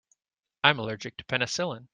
[0.63, 1.87] I am allergic to penicillin.